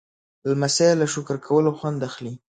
[0.49, 2.33] لمسی له شکر کولو خوند اخلي.